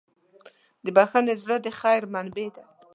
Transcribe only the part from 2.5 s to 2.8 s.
ده.